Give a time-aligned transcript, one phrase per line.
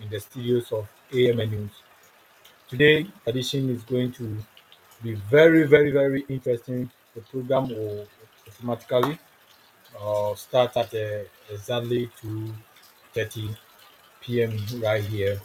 [0.00, 1.70] in the studios of AMN News.
[2.68, 4.36] Today edition is going to
[5.02, 6.90] be very, very, very interesting.
[7.14, 8.06] The program will
[8.48, 9.18] automatically
[10.00, 12.10] uh, start at uh, exactly
[13.14, 13.56] 2.30
[14.20, 14.52] p.m.
[14.82, 15.40] right here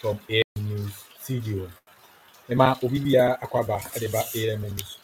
[0.00, 1.70] from AMN News studio.
[2.48, 4.98] Nema obi biara akwaba de ba AMN News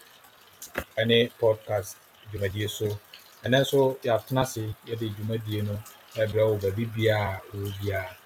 [1.07, 1.97] ne podcast
[2.33, 2.99] dwumadie so.
[3.45, 5.79] Ɛno nso yɛatena ase yɛde dwumadie no
[6.17, 8.18] ɛbrɛ wo baabi biara a wɔ biara.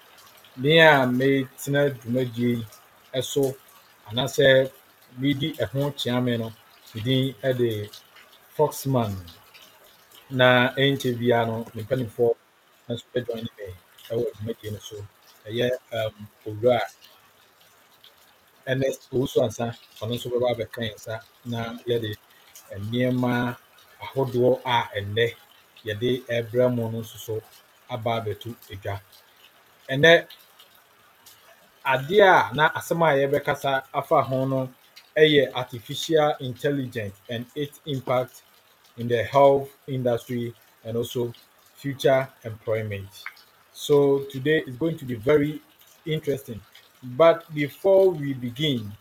[0.61, 2.51] Me a metena dwumadie
[3.13, 3.43] yi so
[4.07, 4.47] anaasɛ
[5.19, 6.47] medi ɛho kyea me no,
[6.93, 7.23] me din
[7.59, 7.69] de
[8.55, 9.13] Foxman.
[10.39, 10.47] Na
[10.81, 12.31] ɛnkyɛ biara no, me mpanimfoɔ
[12.87, 13.65] nso join me
[14.17, 14.95] wɔ dwumadie no so.
[15.47, 15.67] Ɛyɛ
[15.97, 16.15] um,
[16.47, 16.77] owura
[18.69, 19.65] Ernest Owusu Ansa,
[20.01, 21.15] ɔno nso bɛba abɛka yɛn nsa
[21.51, 21.59] na
[21.89, 22.09] yɛde
[22.81, 23.33] nneɛma
[24.03, 25.25] ahodoɔ a ɛnnɛ
[25.85, 27.41] yɛde rebrɛ mo no nso so
[27.89, 28.95] aba abɛto edwa.
[29.89, 30.27] Ɛnnɛ
[31.85, 34.69] adeɛ a na asɛm a yɛbɛkasa afa ho no
[35.15, 38.43] yɛ artificial intelligence and its impact
[38.97, 40.53] in the health industry
[40.83, 41.33] and also
[41.75, 43.09] future employment.
[43.73, 45.61] So today is going to be very
[46.05, 46.61] interesting.
[47.03, 48.91] But before we begin,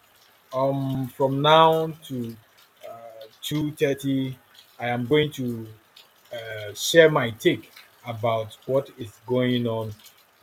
[0.53, 2.37] um, from now to
[2.89, 4.35] uh, 2.30,
[4.81, 5.67] I am going to
[6.33, 7.71] uh, share my take
[8.07, 9.95] about what is going on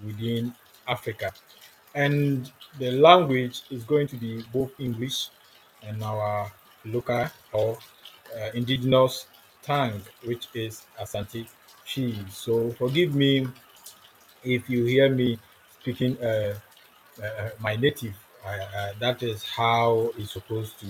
[0.05, 0.53] within
[0.87, 1.31] Africa.
[2.03, 2.51] And
[2.81, 5.17] the language is going to be both English
[5.87, 6.51] and our
[6.85, 7.77] local or
[8.37, 9.13] uh, indigenous
[9.69, 11.41] tongue, which is Asante
[11.89, 12.13] Twi.
[12.43, 13.47] So forgive me
[14.43, 15.39] if you hear me
[15.79, 16.55] speaking uh,
[17.23, 18.15] uh, my native.
[18.45, 20.87] Uh, uh, that is how it's supposed to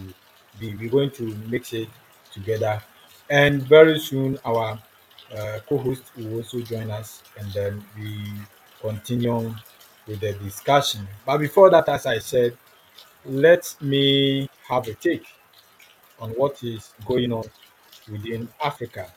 [0.60, 0.76] be.
[0.76, 1.90] We're going to mix it
[2.32, 2.82] together.
[3.30, 4.80] And very soon, our
[5.36, 8.32] uh, co host will also join us, and then we
[8.82, 9.54] continue
[10.10, 11.08] with the discussion.
[11.26, 12.58] But before that, as I said,
[13.26, 15.26] let me have a take
[16.20, 17.44] on what is going on
[18.12, 19.12] within Africa.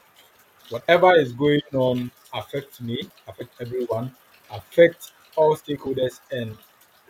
[0.69, 4.13] Whatever is going on affects me, affects everyone,
[4.51, 6.57] affects all stakeholders and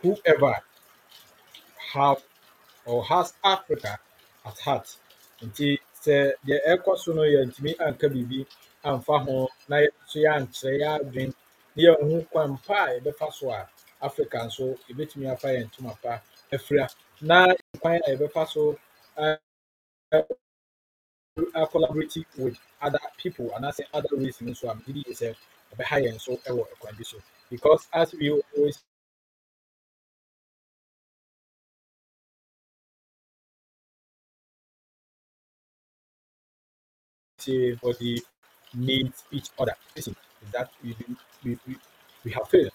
[0.01, 0.55] whoever
[1.93, 2.23] have
[2.85, 3.99] or has Africa
[4.45, 4.95] at heart.
[5.43, 8.45] Nti sɛ deɛ ɛrekɔ so no yɛntumi anka biribi
[8.83, 9.49] amfa ho
[11.75, 12.57] na yɛnhu kwan.
[12.67, 13.69] Pa a yɛbɛfa so a
[14.01, 16.21] Africa nso yɛbɛtumi afa yɛn ntoma pa
[16.53, 16.87] afira.
[17.21, 18.77] Na kwan a yɛbɛfa so
[21.71, 25.35] collaborate with other people and anaasɛ other ways nso a megye di yɛ sɛ
[25.75, 27.17] ɛbɛha yɛn so wɔ ɛkwan bi so.
[27.49, 28.79] Because as we always
[37.39, 38.21] say body
[38.75, 39.75] needs each other.
[39.95, 40.95] Listen, is that we,
[41.43, 41.77] we, we,
[42.23, 42.71] we have failed.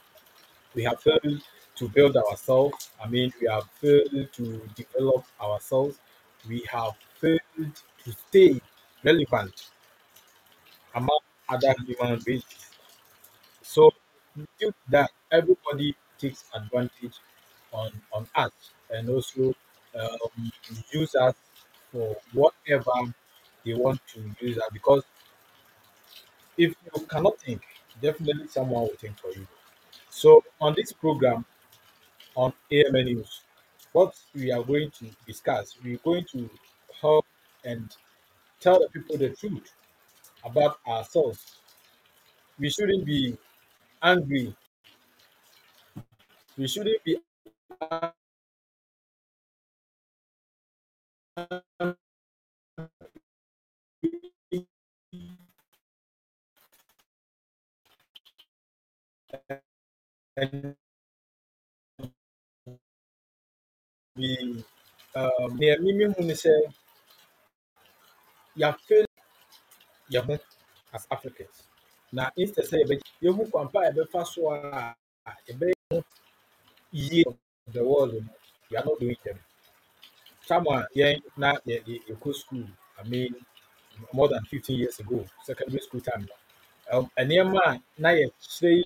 [0.75, 1.43] We have failed
[1.77, 2.91] to build ourselves.
[3.03, 5.99] I mean, we have failed to develop ourselves.
[6.49, 7.41] We have failed
[8.05, 8.61] to stay
[9.05, 9.71] relevant
[10.95, 11.19] among
[11.49, 12.45] other human beings.
[13.63, 13.91] So
[14.59, 17.17] due that everybody takes advantage
[17.73, 18.53] on on us
[18.91, 19.55] and also
[19.99, 20.53] um,
[20.93, 21.35] use us
[21.93, 22.93] for whatever
[23.65, 25.05] they want to use us because
[26.59, 27.63] if you cannot think,
[28.03, 29.47] definitely someone will think for you.
[30.11, 31.45] So on this program
[32.35, 33.43] on AMN News,
[33.93, 36.51] what we are going to discuss, we're going to
[37.01, 37.25] help
[37.65, 37.97] and
[38.61, 39.73] tell the people the truth
[40.45, 41.57] about ourselves.
[42.59, 43.37] We shouldn't be
[44.03, 44.55] angry.
[46.57, 47.19] We shouldn't be
[60.41, 60.77] and
[64.17, 64.65] be
[65.15, 66.51] um, me who say
[68.57, 69.05] you fail
[70.09, 70.39] your ho
[70.95, 71.63] as Africans.
[72.13, 72.85] Now instead say
[73.21, 74.95] you who compare the first one a
[75.51, 76.03] ɛbɛyɛ
[76.93, 78.21] year of the world no,
[78.71, 79.39] we are not doing them.
[80.47, 82.65] Someone yeah now yeah yeah go school.
[82.99, 83.35] I mean
[84.13, 86.27] more than 15 years ago, secondary school time.
[86.29, 86.99] no.
[86.99, 88.85] Um, nneɛma a na yɛkyerɛ yi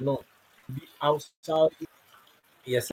[0.00, 0.14] no
[0.74, 1.70] be outside.
[2.64, 2.90] Yes.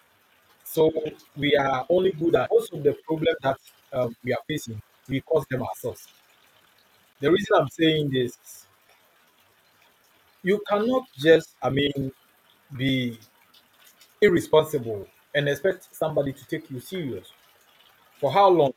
[0.63, 0.91] So
[1.37, 3.57] we are only good at of the problem that
[3.93, 4.81] um, we are facing.
[5.09, 6.07] We cause them ourselves.
[7.19, 8.37] The reason I'm saying this,
[10.43, 12.11] you cannot just, I mean,
[12.77, 13.17] be
[14.21, 17.31] irresponsible and expect somebody to take you serious.
[18.19, 18.73] For how long?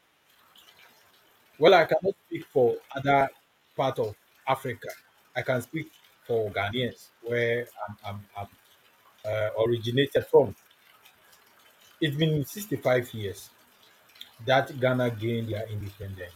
[1.58, 3.28] Well, I cannot speak for other
[3.76, 4.14] part of
[4.46, 4.88] Africa.
[5.36, 5.90] I can speak
[6.26, 8.48] for Ghanaians, where I'm, I'm, I'm
[9.26, 10.54] uh, originated from.
[12.00, 13.50] It's been 65 years
[14.46, 16.32] that Ghana gained their independence.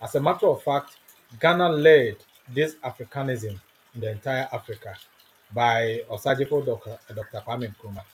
[0.00, 0.96] As a matter of fact,
[1.40, 2.16] Ghana led
[2.54, 3.60] this Africanism
[3.94, 4.94] in the entire Africa
[5.52, 6.98] by Osagyefo Dr.
[7.14, 7.42] Dr.
[7.46, 8.04] Kwame Nkrumah.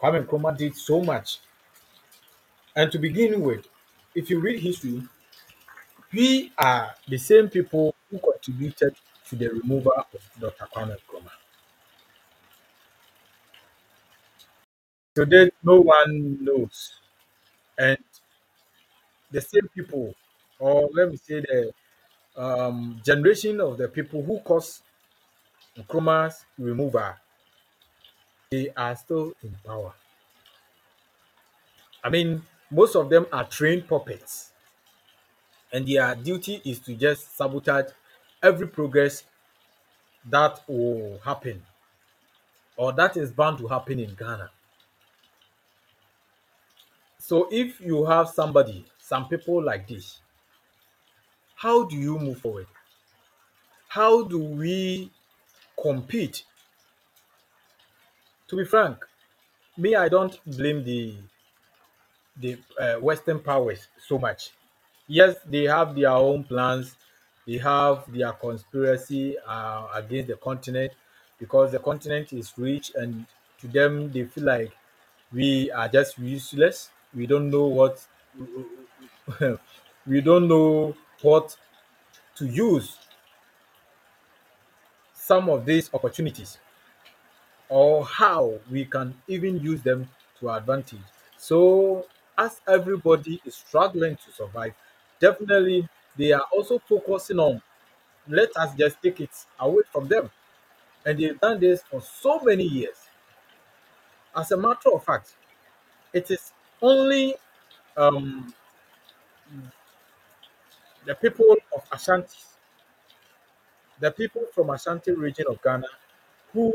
[0.00, 1.38] Kwame Nkrumah did so much.
[2.76, 3.66] And to begin with,
[4.14, 5.02] if you read history,
[6.12, 8.94] we are the same people who contributed
[9.28, 10.06] to the removal of
[10.40, 10.66] Dr.
[10.74, 11.30] Kwame Nkrumah.
[15.14, 16.92] Today, no one knows.
[17.78, 17.98] And
[19.30, 20.14] the same people,
[20.58, 21.72] or let me say the
[22.36, 24.82] um, generation of the people who caused
[25.78, 27.14] Nkrumah's removal,
[28.50, 29.94] they are still in power.
[32.02, 34.52] I mean, most of them are trained puppets,
[35.72, 37.92] and their duty is to just sabotage
[38.42, 39.24] every progress
[40.26, 41.64] that will happen
[42.76, 44.50] or that is bound to happen in Ghana.
[47.18, 50.20] So if you have somebody, some people like this,
[51.56, 52.68] how do you move forward?
[53.88, 55.10] How do we
[55.80, 56.44] compete?
[58.48, 59.06] To be frank,
[59.76, 61.18] me, I don't blame the
[62.36, 64.50] the uh, Western powers so much.
[65.06, 66.96] Yes, they have their own plans.
[67.46, 70.92] They have their conspiracy uh, against the continent
[71.38, 73.26] because the continent is rich, and
[73.60, 74.72] to them, they feel like
[75.32, 76.90] we are just useless.
[77.14, 78.04] We don't know what
[80.06, 81.56] we don't know what
[82.36, 82.98] to use
[85.12, 86.58] some of these opportunities
[87.68, 91.00] or how we can even use them to our advantage.
[91.36, 92.06] So
[92.38, 94.74] as everybody is struggling to survive,
[95.20, 97.60] definitely they are also focusing on
[98.28, 99.30] let us just take it
[99.60, 100.30] away from them.
[101.04, 102.96] And they've done this for so many years.
[104.36, 105.34] As a matter of fact,
[106.12, 106.52] it is
[106.82, 107.34] only
[107.96, 108.52] um,
[111.04, 112.36] the people of Ashanti,
[114.00, 115.86] the people from Ashanti region of Ghana,
[116.52, 116.72] who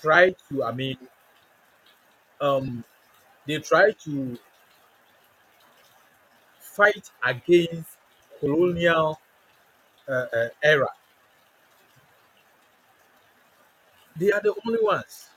[0.00, 0.96] try to, I mean,
[2.40, 2.84] um,
[3.46, 4.38] they try to
[6.60, 7.96] fight against
[8.38, 9.18] colonial
[10.08, 10.88] uh, uh, era.
[14.16, 15.28] They are the only ones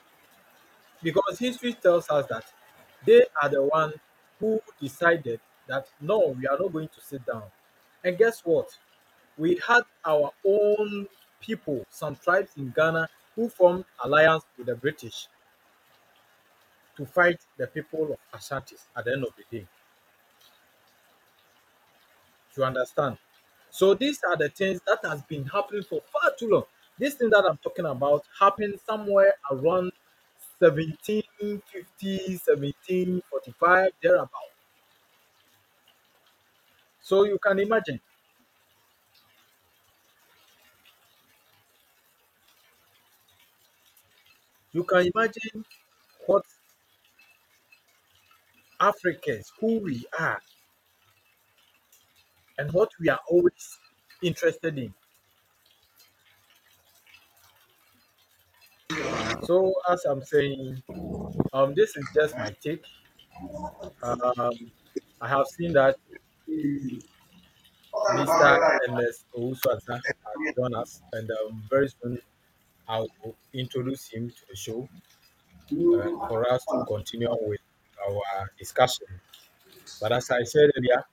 [1.03, 2.45] because history tells us that
[3.05, 3.93] they are the one
[4.39, 7.43] who decided that no, we are not going to sit down.
[8.03, 8.77] And guess what?
[9.37, 11.07] We had our own
[11.39, 15.27] people, some tribes in Ghana, who formed alliance with the British
[16.95, 19.67] to fight the people of Ashantis at the end of the day.
[22.55, 23.17] You understand?
[23.69, 26.63] So these are the things that has been happening for far too long.
[26.99, 29.91] This thing that I'm talking about happened somewhere around
[30.59, 34.50] 1750, 1745, thereabout.
[37.01, 37.99] So you can imagine.
[44.73, 45.65] You can imagine
[46.25, 46.43] what
[48.81, 50.41] Africans, who we are,
[52.57, 53.77] and what we are always
[54.21, 54.93] interested in.
[59.43, 60.81] So as I'm saying,
[61.53, 62.83] um, this is just my take.
[64.03, 64.53] Um,
[65.21, 65.97] I have seen that
[68.15, 68.59] Mr.
[68.87, 72.19] Ernest Owusu-Ansah has joined us, and um, very soon
[72.87, 73.09] I'll
[73.53, 74.89] introduce him to the show
[75.93, 77.61] uh, for us to continue with
[78.07, 79.07] our discussion.
[80.01, 81.03] But as I said earlier,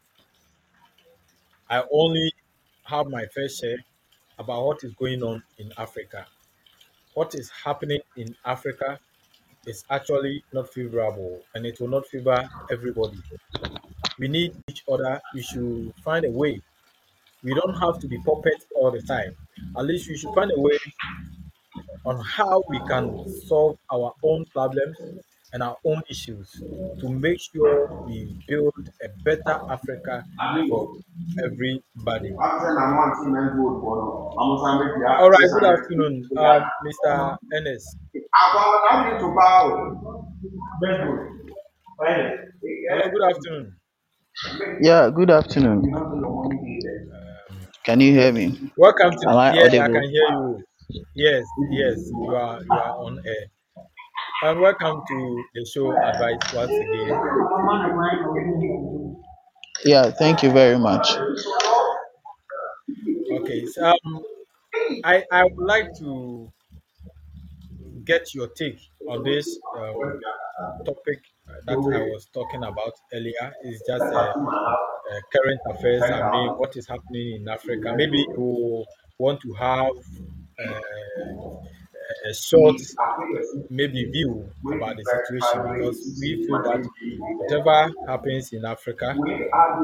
[1.70, 2.32] I only
[2.84, 3.78] have my fair share
[4.38, 6.26] about what is going on in Africa.
[7.14, 9.00] What is happening in Africa
[9.66, 13.22] is actually not favorable and it will not favor everybody.
[14.18, 15.20] We need each other.
[15.34, 16.60] We should find a way.
[17.42, 19.36] We don't have to be puppets all the time.
[19.76, 20.78] At least we should find a way
[22.04, 24.96] on how we can solve our own problems
[25.52, 26.50] and our own issues
[27.00, 30.24] to make sure we build a better Africa
[30.68, 30.92] for
[31.44, 32.32] everybody.
[35.20, 37.38] All right, good afternoon, um, Mr.
[37.54, 37.96] Ernest.
[42.88, 43.77] Hello, good afternoon.
[44.80, 45.82] Yeah, good afternoon.
[47.84, 48.70] Can you hear me?
[48.76, 49.92] Welcome to Am I yeah, I audible?
[49.92, 50.64] can hear you.
[51.14, 53.46] Yes, yes, you are you are on air.
[54.42, 57.20] And welcome to the show advice once again.
[59.84, 61.08] Yeah, thank you very much.
[63.30, 64.22] Okay, so um,
[65.04, 66.52] I I would like to
[68.04, 68.78] get your take
[69.08, 70.20] on this um,
[70.84, 71.20] topic
[71.66, 73.52] that I was talking about earlier.
[73.64, 76.02] is just uh, uh, current affairs.
[76.02, 77.94] I mean, what is happening in Africa?
[77.96, 78.84] Maybe you
[79.18, 79.92] want to have
[80.58, 80.80] uh,
[82.30, 82.80] a short,
[83.70, 86.88] maybe view about the situation because we feel that
[87.18, 89.14] whatever happens in Africa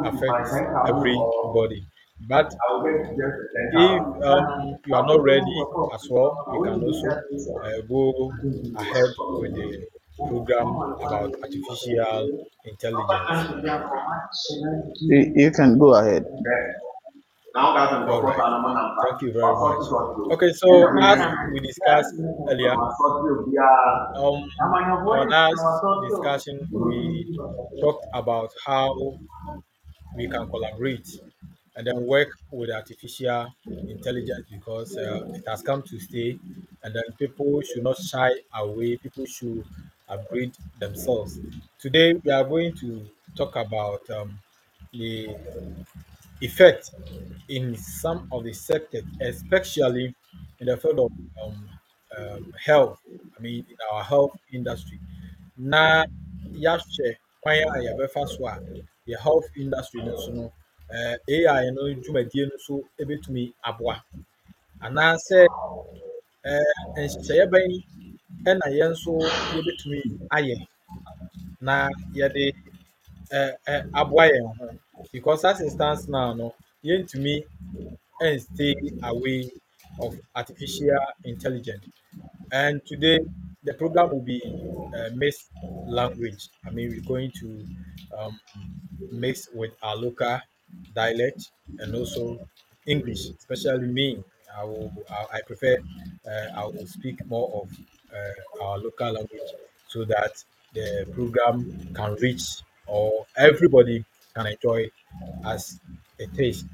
[0.05, 0.55] affects
[0.89, 1.85] everybody.
[2.29, 2.55] But
[3.73, 7.09] if um, you are not ready as well, you can also
[7.61, 8.33] uh, go
[8.79, 9.87] ahead with the
[10.29, 13.55] program about artificial intelligence.
[15.01, 16.25] You, you can go ahead.
[16.25, 16.75] Right.
[19.03, 19.85] Thank you very much.
[20.33, 22.15] Okay, so as we discussed
[22.49, 22.75] earlier,
[24.17, 24.53] um,
[25.11, 25.69] our last
[26.09, 27.27] discussion we
[27.81, 28.95] talked about how
[30.17, 31.07] we can collaborate
[31.77, 36.39] and then work with artificial intelligence because uh, it has come to stay.
[36.83, 38.97] And then people should not shy away.
[38.97, 39.65] People should
[40.09, 41.41] upgrade themselves.
[41.79, 43.05] Today we are going to
[43.35, 44.39] talk about um,
[44.93, 45.35] the
[46.41, 46.91] effect
[47.49, 50.15] in some of the sectors especially
[50.61, 51.13] in the field of
[51.43, 51.69] um,
[52.19, 53.01] um, health.
[53.37, 55.01] I mean in our health industry.
[55.57, 56.05] Na
[56.53, 58.61] yɛahwɛ kwan a yɛbɛfa so a
[59.09, 60.53] yɛ health industry no so
[61.35, 62.75] AI no dwumadie no so
[63.09, 63.95] bɛtumi aboa.
[64.85, 65.41] Anaasɛ
[66.51, 67.71] eh, nhyehyɛeɛ bɛn
[68.49, 69.13] ɛna yɛn nso
[69.55, 69.99] yɛbɛtumi
[70.37, 70.57] ayɛ.
[71.67, 71.75] Na
[72.19, 72.45] yɛde
[73.39, 74.67] eh, eh, aboa yɛn ho.
[75.13, 77.35] Because as it stands now no yɛntumi
[78.39, 79.51] stay away
[80.01, 81.85] of artificial intelligence.
[82.53, 83.19] And today
[83.65, 84.41] the program will be
[84.97, 85.51] uh, mixed
[85.87, 86.49] language.
[86.67, 87.67] I mean, we're going to
[88.19, 88.41] um,
[89.13, 90.39] mix with our local
[90.95, 92.49] dialect and also
[92.87, 94.23] English, especially me.
[94.57, 94.93] I will.
[95.11, 95.79] I, I prefer.
[96.27, 97.69] Uh, I will speak more of
[98.15, 99.51] uh, our local language
[99.89, 104.05] so that the program can reach or everybody
[104.35, 104.91] can enjoy
[105.45, 105.81] as
[106.19, 106.65] it is.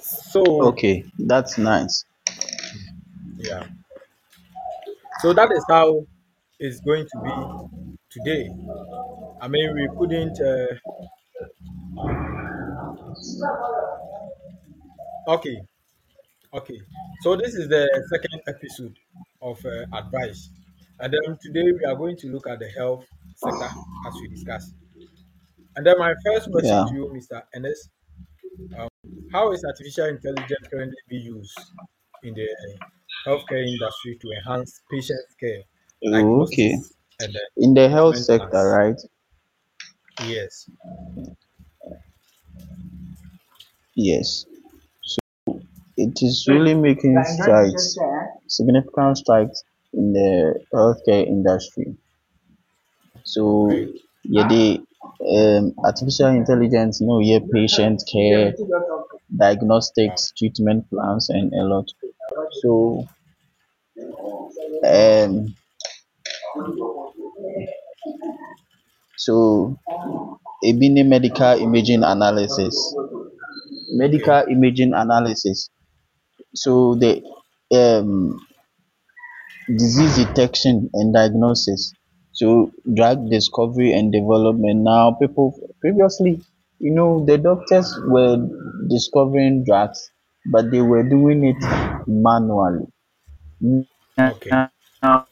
[0.00, 2.04] So Okay, that's nice.
[3.36, 3.66] yeah.
[5.20, 6.06] So that is how
[6.58, 7.32] it's going to be
[8.10, 8.50] today.
[9.40, 10.40] I mean, we couldn't.
[10.40, 10.76] Uh,
[15.26, 15.56] okay,
[16.54, 16.80] okay.
[17.22, 18.98] So this is the second episode
[19.42, 20.50] of uh, advice,
[21.00, 23.70] and then today we are going to look at the health sector
[24.06, 24.74] as we discussed.
[25.74, 26.84] And then my first question Yeah.
[26.86, 27.42] to you, Mr.
[27.54, 27.90] Ernest,
[29.32, 31.58] how is artificial intelligence currently being used
[32.22, 32.48] in the
[33.26, 35.62] healthcare industry to enhance patient care,
[36.02, 36.76] Okay.
[36.76, 39.00] diagnosis, and uh, In the health sector, right?
[40.26, 40.68] Yes.
[43.94, 44.46] Yes.
[45.02, 45.20] So
[45.96, 47.98] it is really making strides,
[48.48, 51.96] significant strides in the healthcare industry.
[53.24, 53.70] So,
[54.24, 54.64] yeah, the
[55.36, 58.52] um, artificial intelligence, you know, yeah, patient care,
[59.34, 61.88] diagnostics, treatment plans, and a lot.
[62.62, 63.06] So,
[64.84, 65.54] um,
[69.24, 69.76] so
[70.68, 72.74] ebi ne medical imaging analysis,
[73.92, 75.68] medical imaging analysis.
[76.54, 77.22] So the
[77.70, 78.40] um
[79.68, 81.92] disease detection and diagnosis.
[82.32, 84.80] So drug discovery and development.
[84.84, 85.52] Now people
[85.82, 86.40] previously,
[86.78, 88.38] you know, the doctors were
[88.88, 90.10] discovering drugs,
[90.50, 91.60] but they were doing it
[92.06, 92.86] manually.
[94.18, 94.50] Okay.
[95.02, 95.26] Now,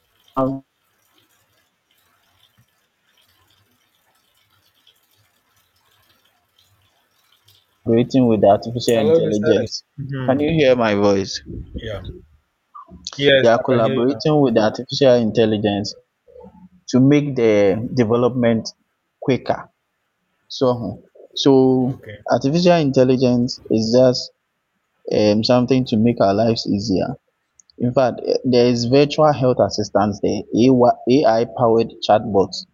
[7.88, 9.84] collaborating with artificial Hello, intelligence.
[10.28, 10.40] Can Mhm.
[10.40, 11.40] you hear my voice?
[11.74, 12.02] Yeah.
[13.18, 14.22] Yes, They are I can hear you now.
[14.22, 15.94] collaborating with the artificial intelligence
[16.90, 18.68] to make the development
[19.20, 19.70] quicker.
[20.48, 21.02] So,
[21.34, 22.18] so Okay.
[22.30, 24.32] artificial intelligence is just
[25.12, 27.16] um, something to make our lives easier.
[27.78, 30.44] In fact, there is virtual health assistants, the
[31.10, 32.66] AI powered chatbots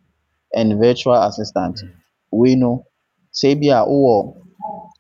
[0.55, 1.81] and virtual assistant.
[1.81, 1.93] Mm.
[2.33, 2.87] We know,
[3.33, 3.85] say bi a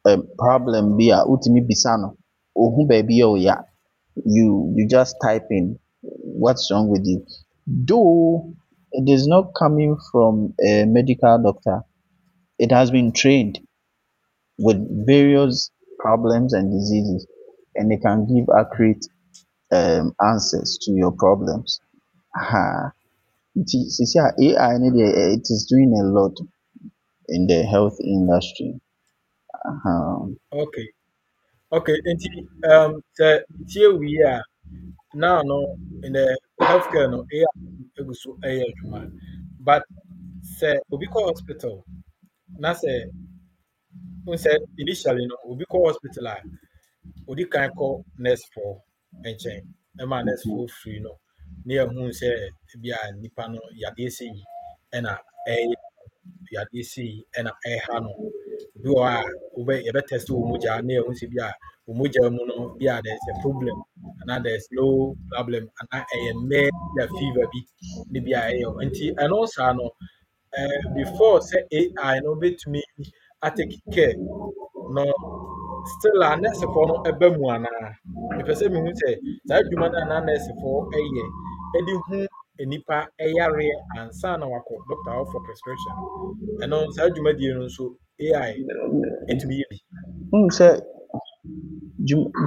[0.04, 2.16] um, problem bi a wotumi bisa no,
[2.56, 3.64] ohu baabi a ɔyɛ
[4.24, 7.24] you you just type in what's wrong with you.
[7.66, 8.54] Though
[8.92, 11.82] it is not coming from a medical doctor,
[12.58, 13.58] it has been trained
[14.58, 17.26] with various problems and diseases,
[17.74, 19.04] and it can give accurate
[19.72, 21.80] um, answers to your problems.
[22.36, 22.92] A
[23.56, 26.36] AI it is doing a lot
[27.28, 28.80] in the health industry.
[29.70, 29.96] Aha.
[30.52, 30.88] Okay.
[31.72, 31.96] Okay.
[32.14, 32.30] Nti
[32.72, 33.30] um sɛ
[33.70, 34.42] tie wie a
[35.14, 35.58] now no
[36.04, 36.26] in the
[36.60, 37.52] healthcare no AI
[38.00, 39.00] egu so ɛyɛ adwuma.
[39.60, 39.84] But
[40.58, 41.76] sɛ obi kɔ hospital
[42.62, 42.92] na sɛ
[44.26, 46.36] n sɛ initially no obi kɔ hospital a
[47.30, 47.88] odi kan kɔ
[48.24, 48.72] nurse foɔ
[49.24, 49.62] nkyɛn
[50.02, 51.12] ɛma nurse foɔ firi no
[51.66, 52.28] ne yɛhu sɛ
[52.74, 54.42] ebi a nipa no yadeɛ sɛ yi
[54.96, 55.12] ɛna
[55.48, 55.74] ɛyɛ
[56.56, 58.10] yadeɛ sɛ yi ɛna ɛha no
[58.84, 59.16] bi wɔ a
[59.56, 61.50] wobɛ yɛbɛ test wɔ mogya na yɛhu sɛ bi a
[61.86, 63.78] wɔ mogya mu no bi a is a problem
[64.22, 64.86] anaa there is no
[65.32, 67.60] problem anaa ɛyɛ mmɛɛ bi a fever bi
[68.12, 69.86] ne bi a ɛyɛ nti ɛno saa no
[70.94, 72.82] before sɛ AI no bɛtumi
[73.46, 74.14] atake care
[74.94, 75.04] no
[75.92, 77.86] still a nursefoɔ no ɛba mu anaa
[78.36, 79.10] mepɛ sɛ mehu sɛ
[79.48, 81.24] saa adwuma no a na nursefoɔ ɛyɛ
[81.76, 82.16] ɛde hu
[82.70, 85.94] nipa ɛyareɛ ansa na wakɔ doctor hɔ for prescription
[86.62, 87.84] ɛno saa dwumadie no nso
[88.20, 88.54] AI
[89.30, 89.78] ɛtumi yɛ bi
[90.32, 90.68] N sɛ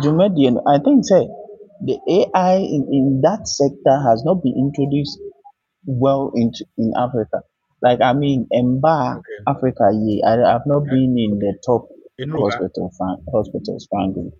[0.02, 1.28] dwumadie no, I think say
[1.88, 5.20] the AI in, in that sector has not been introduced
[5.86, 7.42] well into in Africa.
[7.82, 11.88] Like I mean, Mba okay Africa, yeah, I have not ɛ been in the top
[12.20, 12.92] ha hospital
[13.32, 14.32] hospitals frankly.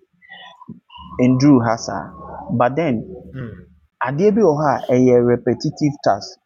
[1.20, 2.12] In Drew Hassa.
[2.58, 2.94] But then
[3.34, 3.67] mm.
[4.06, 6.38] Adeɛ bi wɔ hɔ a ɛyɛ repetitive task.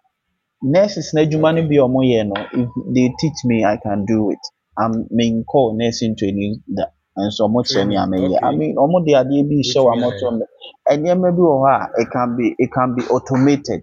[0.62, 4.45] Nurses n'adwuma no bi a wɔyɛ no, if they teach me, I can do it.
[4.79, 6.85] I'm menkɔɔ nursing training da
[7.19, 8.38] nso wɔkyerɛ me a training mɛyɛ.
[8.43, 10.47] I mean wɔde adeɛ bi hyɛ wo a wobɛtumi wɔkyerɛ
[10.91, 10.99] ayɛ.
[10.99, 13.81] Nneɛma bi wɔ hɔ a it can be it can be automated.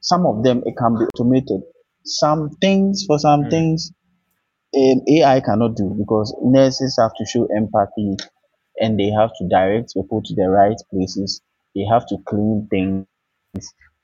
[0.00, 1.62] Some of them it can be automated.
[2.04, 3.50] Some things for some mm.
[3.50, 3.92] things
[4.76, 8.16] um, AI cannot do because nurses have to show empathy
[8.78, 11.40] and they have to direct people to the right places
[11.76, 13.06] they have to clean things.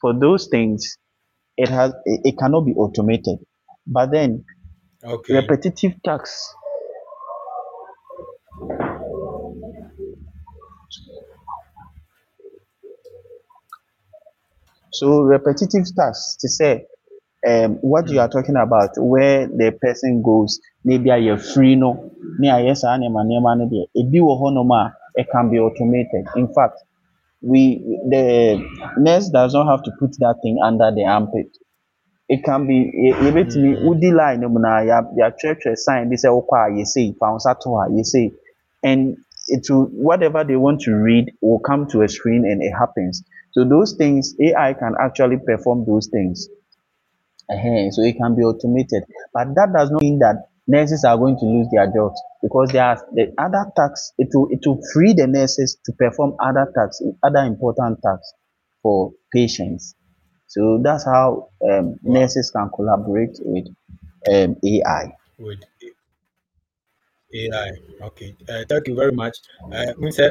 [0.02, 0.98] For those things,
[1.58, 3.38] it has it, it cannot be automated.
[3.86, 4.44] But then
[5.04, 5.50] Okay.
[5.50, 6.54] repetitive tasks
[14.92, 16.86] so repetitive tasks to say
[17.48, 22.10] um, what you are talking about where the person goes maybe a yɛ free no
[22.42, 26.48] ayɛ saa nneɛma nneɛma no deɛ ebi wɔ hɔnom a it can be automated in
[26.54, 26.78] fact
[27.42, 27.78] we
[28.10, 28.60] the
[28.98, 31.48] nurse does not have to put that thing under the armpit.
[32.28, 36.28] It can be yɛ- yɛbɛtumi wodi line no mu na yɛ yɛatwerɛtwerɛ sign bi sɛ
[36.30, 38.32] wokɔ a yɛsei fa wo nsa to ha yɛsei
[38.82, 39.16] and
[39.48, 43.24] it will whatever they want to read will come to a screen and it happens.
[43.52, 46.48] So those things ai can actually perform those things.
[47.50, 49.04] Uh so it can be automated.
[49.34, 50.36] But that does not mean that
[50.68, 54.48] nurses are going to lose their jobs because there are the other tasks it will
[54.50, 58.34] it will free the nurses to perform other tasks other important tasks
[58.82, 59.94] for patients
[60.48, 62.14] so that's how um, Wow.
[62.20, 63.66] nurses can collaborate with
[64.32, 65.64] um, ai With
[67.34, 67.70] AI.
[68.02, 68.36] Okay.
[68.48, 69.36] Uh, thank you very much.
[69.72, 70.26] Uh, sɛ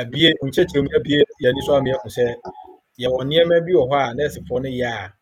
[0.00, 2.24] abie nkyɛkyerɛ mu abie yɛni so ama yɛhu sɛ
[3.02, 5.14] yɛwɔ nneɛma bi wɔ hɔ a nɛɛsefoɔ no yɛ a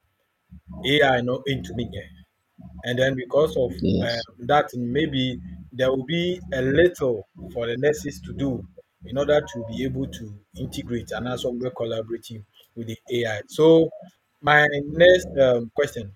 [0.90, 2.02] AI no ntumi nyɛ.
[2.84, 5.40] And then because of yes um, that, maybe
[5.72, 8.66] there will be a little for the nurses to do
[9.06, 12.44] in order to be able to integrate and also work collaborating
[12.76, 13.42] with the AI.
[13.48, 13.90] So
[14.40, 16.12] my next um, question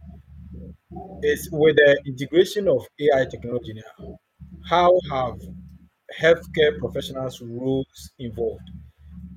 [1.23, 4.19] is with the integration of AI technology now,
[4.69, 5.35] how have
[6.21, 8.71] healthcare professionals' roles evolved?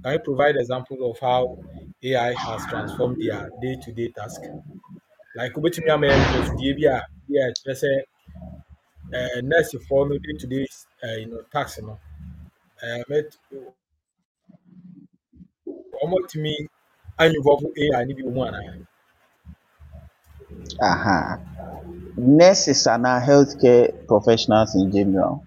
[0.03, 1.59] Can you provide examples of how
[2.03, 4.41] AI has transformed their day-to-day task?
[5.37, 7.91] Like wobɛtumi ama yɛn nhwɛsodie bi a bi a ɛkyerɛ sɛ
[9.17, 10.65] eh, nursefoɔ no day-to-day
[11.03, 11.93] uh, you know, task no
[12.83, 13.39] eh, mɛt-
[16.11, 16.53] wɔtumi
[17.35, 18.73] involve AI no bi wɔ mu anaa?
[20.81, 21.37] uh-huh.
[22.17, 25.45] nurses and our healthcare professionals in general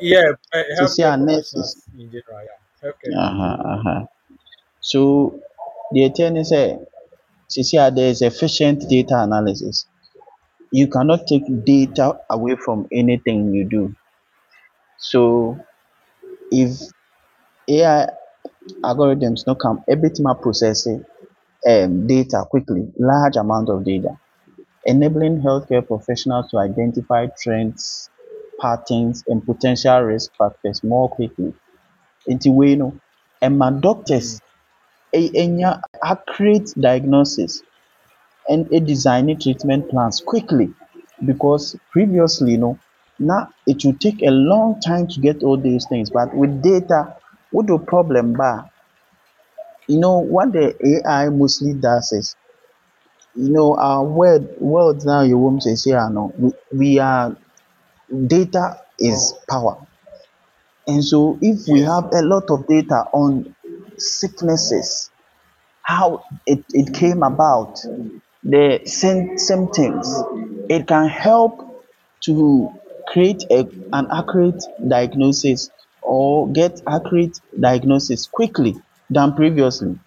[0.00, 2.58] Yeah, uh, to healthcare nurses in general, yeah.
[2.82, 3.68] Healthcare uh-huh, professionals.
[3.74, 4.00] uh-huh.
[4.80, 5.00] so
[5.92, 6.04] the
[6.36, 6.78] is say
[7.62, 9.86] see there is efficient data analysis.
[10.72, 13.94] You cannot take data away from anything you do.
[15.10, 15.20] So
[16.50, 16.70] if
[17.76, 17.98] ai
[18.90, 21.00] algorithms no come everything are processing
[21.72, 24.12] um, data quickly large amount of data.
[24.86, 28.10] Enabling healthcare professionals to identify trends
[28.60, 31.52] patterns and potential risk factors more quickly.
[32.34, 32.88] Nti wei no
[33.46, 33.80] ɛma Mm.
[33.86, 34.28] doctors
[35.14, 37.62] ɛ- ɛnya accurate diagnosis
[38.48, 40.74] and a designing treatment plans quickly
[41.24, 42.78] because previously no
[43.18, 46.10] now it will take a long time to get all these things.
[46.10, 47.16] But with data
[47.50, 48.70] what the problem bar
[49.88, 52.34] you know what the ai mostly does is
[53.34, 57.36] you know our world world now you won't say say no we, we are
[58.26, 59.40] data is oh.
[59.50, 59.86] power.
[60.86, 63.54] And so if we have a lot of data on
[63.98, 65.10] sicknesses
[65.82, 67.80] how it, it came about,
[68.42, 70.08] the sym- symptoms.
[70.68, 71.84] It can help
[72.24, 72.70] to
[73.08, 75.70] create a, an accurate diagnosis
[76.02, 78.76] or get accurate diagnosis quickly
[79.10, 79.98] than previously.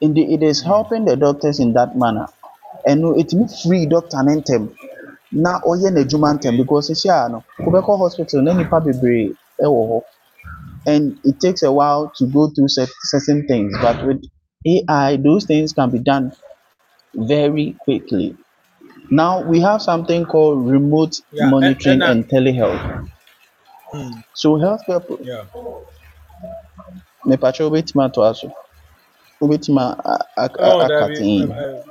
[0.00, 2.26] Indeed, it is helping the doctors in that manner.
[2.86, 4.74] And it means free doctor no ntɛm
[5.32, 10.02] na ɔyɛ n'adwuma ntɛm because sisi a no wobɛkɔ hospital na nipa bebree ɛwɔ hɔ
[10.86, 13.72] and it takes a while to go through cer- certain things.
[13.82, 14.22] But with
[14.66, 16.32] AI, those things can be done
[17.14, 18.38] very quickly.
[19.10, 22.84] Now we have something called remote Yeah, monitoring and uh, and telehealth.
[23.94, 25.44] mm, So healthcare, pro- yeah.
[27.26, 28.48] me patrol wobɛtumi atoa so,
[29.42, 31.48] wobɛtumi a- a- a- Oh, aka David, in.
[31.50, 31.82] uh,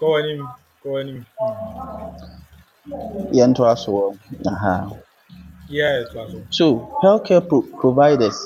[0.00, 0.48] go on him,
[0.82, 1.26] go on him.
[1.42, 1.58] Mm.
[3.34, 4.18] Yɛntoa so.
[4.46, 4.88] Aha.
[5.68, 6.08] Yeah, it.
[6.50, 8.36] So healthcare pro- providers,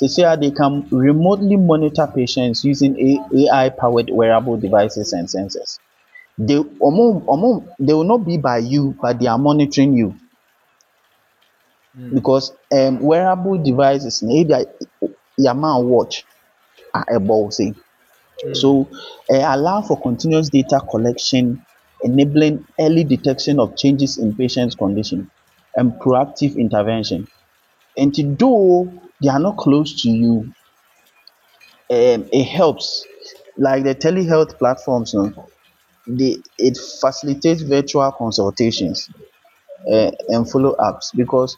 [0.00, 5.78] they say they can remotely monitor patients using AI-powered wearable devices and sensors.
[6.38, 10.20] They, omo, omo, they will not be by you, but they are monitoring you
[11.94, 12.12] Mm.
[12.12, 14.54] because um, wearable devices, maybe
[15.38, 16.24] your man watch
[16.94, 17.74] are able say.
[18.44, 18.52] Mm.
[18.54, 18.90] So
[19.32, 21.66] uh, allow for continuous data collection,
[22.02, 25.30] enabling early detection of changes in patient's condition
[25.76, 27.26] and proactive intervention.
[27.96, 30.52] And though they are not close to you,
[31.90, 33.06] um, it helps.
[33.58, 35.50] Like the telehealth platforms, no,
[36.06, 39.08] they it facilitates virtual consultations
[39.90, 41.56] uh, and follow ups because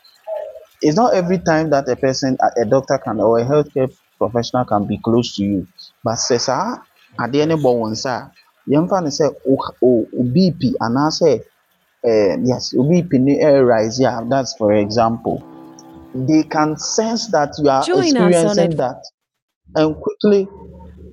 [0.81, 4.87] it's not every time that a person, a doctor can or a healthcare professional can
[4.87, 5.66] be close to you
[6.04, 6.76] but sɛ saa
[7.22, 8.33] adeɛ no bɔ wɔn nsa a
[8.70, 11.31] yɛmfa no sɛ o o o bp anaasɛ
[12.04, 15.42] um, yes o bp no ɛyɛ rise Yeah, that's for example.
[16.14, 19.04] They can sense that you are Join experiencing that
[19.74, 20.48] and quickly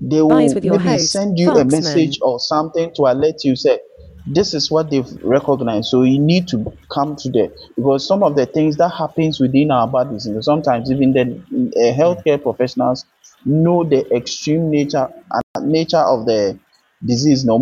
[0.02, 3.80] they will maybe host, send you a message or something to alert you say
[4.28, 8.36] this is what they've recognized so you need to come to the because some of
[8.36, 13.06] the things that happens within our bodies know, sometimes even the uh, healthcare professionals
[13.46, 16.58] know the extreme nature and nature of the
[17.06, 17.60] disease no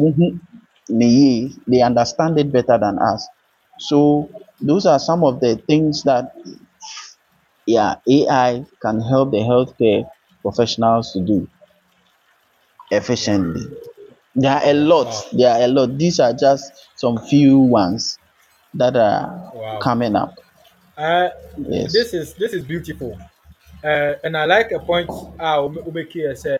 [1.01, 3.27] yie, they understand it better than us
[3.79, 4.29] so
[4.62, 6.25] those are some of the things that
[7.65, 10.03] yeah ai can help the healthcare
[10.41, 11.47] professionals to do
[12.91, 13.62] efficiently
[14.36, 15.23] there are a lot Wow.
[15.38, 16.63] there are a lot these are just
[16.95, 18.19] some few ones
[18.73, 19.82] that are Wow.
[19.82, 20.34] coming up
[20.97, 21.29] Uh,
[21.69, 23.17] yes this is this is beautiful.
[23.84, 26.60] Uh, and I like a point ah Ubeki here said.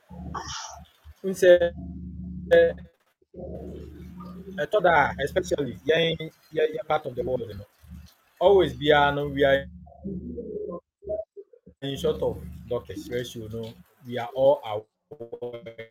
[4.60, 6.00] I thought that especially yeah,
[6.52, 7.66] yeah, yeah, part of the world, you know,
[8.40, 9.66] always be uh, no, we are
[11.82, 13.74] in short of doctors ratio, you know,
[14.08, 15.90] we are all aware.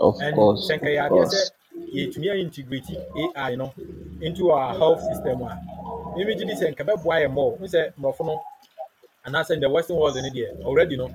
[0.00, 1.52] of And course of course.
[1.94, 2.90] yɛtumi integrate
[3.36, 3.74] AI no
[4.20, 5.42] into our health system.
[5.42, 5.62] A
[6.16, 8.42] mimi gye di sɛ nka bɛboa yɛ mmɔ n sɛ mmorɔfo no
[9.26, 11.08] anaasɛ in the western world no deɛ already no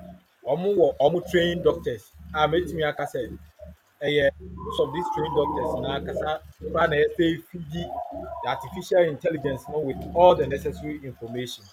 [0.46, 2.12] ɔmo wɔ ɔmo train doctors.
[2.34, 3.38] A mɛtumi aka sɛ
[4.02, 6.40] ɛyɛ most of these trained doctors na kasa
[6.72, 7.82] koraa na yɛsɛ fidi
[8.42, 11.64] the artificial intelligence no with all the necessary information.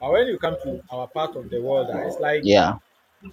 [0.00, 2.76] But when you come to our part of the world ah it's like yeah.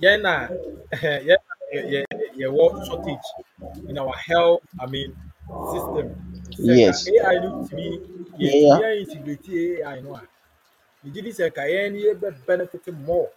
[0.01, 0.47] yɛn na
[1.27, 2.05] yɛn na yɛ yɛ
[2.37, 3.27] yɛwɔ shortage
[3.87, 5.15] in our health i mean
[5.71, 6.07] system.
[6.55, 7.07] Sɛ yes.
[7.07, 7.99] Ai no tumi
[8.37, 10.23] yeah yɛtumi a integrate ai no a
[11.03, 13.29] megye di sɛ nka yɛn ni yɛbɛ benefit more.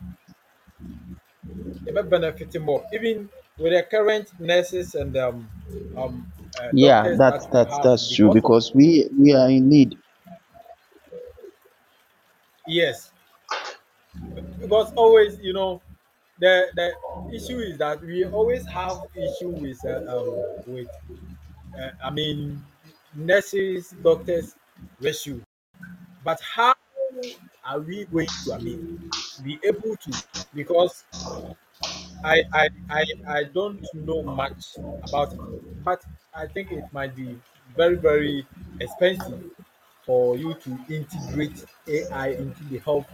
[1.86, 2.84] Yɛbɛ benefit more.
[2.92, 3.28] Even
[3.62, 5.48] with the current nurses and um,
[5.96, 9.32] um, uh, yeah doctors that's that we that's have that's true because because we we
[9.34, 9.96] are in need.
[12.66, 13.10] Yes.
[14.60, 15.82] Because always you know
[16.38, 16.94] the the
[17.34, 20.88] issue is that we always have issue with uh, um, with
[21.78, 22.64] uh, I mean
[23.14, 24.54] nurses doctors
[25.00, 25.40] ratio
[26.24, 26.74] but how
[27.64, 29.10] are we going to I mean
[29.42, 30.24] be able to?
[30.54, 31.04] Because
[32.24, 35.40] I I I, I don't know much about it
[35.84, 36.02] but
[36.34, 37.40] I think it might be
[37.76, 38.46] very very
[38.80, 39.42] expensive
[40.06, 43.06] for you to integrate AI into the health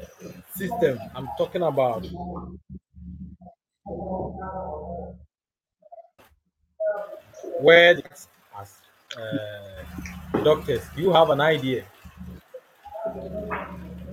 [0.50, 2.06] system I'm talking about.
[7.58, 8.26] Where the-
[8.56, 8.80] as
[9.16, 9.84] uh,
[10.42, 11.86] doctors do you have an idea?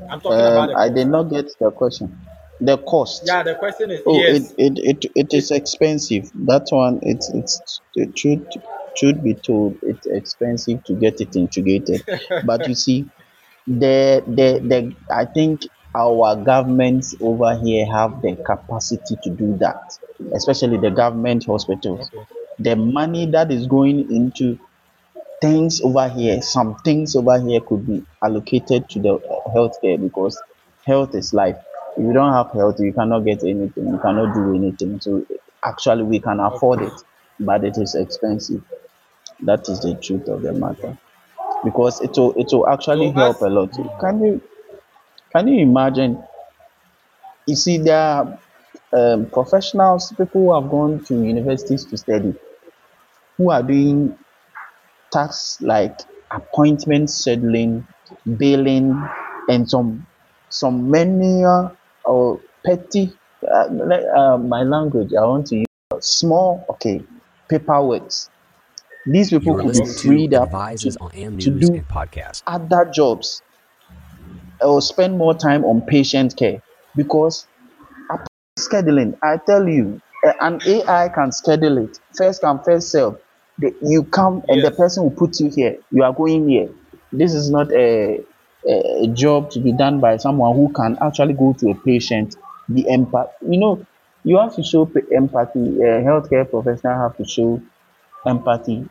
[0.10, 2.20] I'm talking about um did not get the question
[2.62, 6.26] the cost yeah the question is Oh, it, yes it, it, it is expensive.
[6.46, 8.46] That one, it's, it's, it should,
[8.96, 12.04] should be told, it's expensive to get it integrated.
[12.46, 13.10] But you see,
[13.66, 15.62] the, the, the, I think
[15.96, 19.82] our governments over here have the capacity to do that,
[20.36, 22.12] especially the government hospitals.
[22.14, 22.26] okay
[22.60, 24.60] The money that is going into
[25.42, 29.20] things over here, some things over here could be allocated to the
[29.56, 30.42] healthcare because
[30.86, 31.58] health is life.
[31.98, 35.00] If you don't have health, you cannot get anything, you cannot do anything.
[35.02, 35.26] So
[35.64, 36.94] actually, we can afford it,
[37.40, 38.64] but it is expensive.
[39.42, 40.98] That is the truth of the matter
[41.66, 43.72] because it will it will actually help a lot.
[44.02, 44.42] Can you
[45.34, 46.24] can you imagine?
[47.48, 48.40] You see, there are
[48.94, 52.36] um, professionals, people who have gone to universities to study,
[53.38, 54.18] who are doing
[55.14, 55.98] tasks like
[56.32, 57.88] appointment scheduling,
[58.38, 58.88] billing,
[59.50, 60.08] and some
[60.50, 61.78] some menial or
[62.66, 63.14] petty.
[63.44, 63.68] Uh,
[64.18, 65.68] uh, my language, I want to use
[66.00, 67.04] small, okay,
[67.48, 68.10] paperwork.
[69.06, 71.86] These people You're could be listening to freed up Advises to, on AM to do
[71.90, 72.42] Podcast.
[72.48, 73.44] other jobs
[74.62, 76.62] or spend more time on patient care
[76.96, 77.48] because
[78.58, 83.18] scheduling i tell you eh, an ai can schedule it first come first serve
[83.60, 86.70] the, you come and the person will put you here you are going here
[87.12, 88.24] this is not a,
[88.68, 92.38] a, a job to be done by someone who can actually go to a patient
[92.74, 93.86] be empath you know
[94.24, 94.84] you have to show
[95.16, 97.62] empathy a healthcare professional have to show
[98.28, 98.90] empathy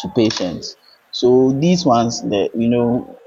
[0.00, 0.76] to patients
[1.10, 1.28] so
[1.60, 3.18] these ones the you know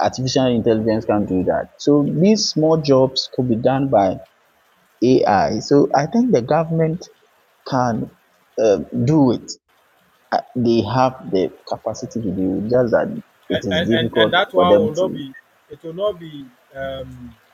[0.00, 4.16] artificial intelligence can do that so these small jobs could be done by
[5.02, 5.60] AI.
[5.60, 7.00] So I think the government
[7.68, 8.10] can
[8.64, 9.52] um, do it.
[10.32, 13.08] Uh, They have the capacity to do it, just that
[13.48, 15.08] it is and is and and, difficult that for them will not to.
[15.14, 15.34] be
[15.68, 17.51] it will not be um uh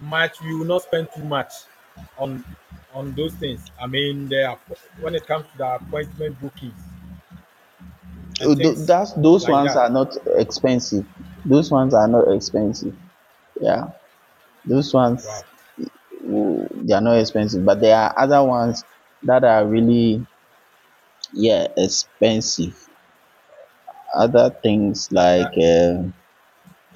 [0.00, 0.40] much.
[0.40, 1.52] We will not spend too much
[2.16, 2.44] on
[2.92, 3.70] on those things.
[3.80, 4.56] I mean, there
[5.00, 6.80] when it comes to the appointment bookings
[8.44, 9.82] Oh, and tho- things That's those like ones that.
[9.82, 11.04] are not expensive.
[11.44, 12.94] Those ones are not expensive.
[13.60, 13.84] Yeah,
[14.64, 15.44] those ones Wow.
[16.20, 18.84] they are not expensive, but there are other ones
[19.22, 20.26] that are really
[21.32, 22.88] yeah expensive.
[24.16, 26.02] Other things like that uh,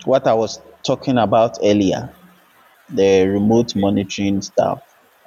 [0.05, 2.15] what I was talking about earlier,
[2.89, 4.81] the remote monitoring stuff.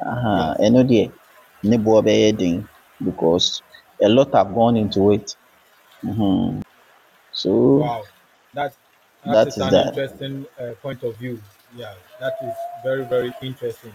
[0.05, 0.55] Uh-huh.
[0.55, 0.57] Yes.
[0.63, 1.13] I know the
[1.63, 2.03] neighbor
[2.37, 2.69] thing
[3.03, 3.63] because
[4.03, 5.31] a lot have gone into it.
[6.03, 6.61] hmm
[7.31, 8.03] So Wow.
[8.53, 8.75] That
[9.25, 9.83] that that is is an that.
[9.83, 11.41] interesting uh, point of view.
[11.75, 13.93] Yeah, that is very very interesting.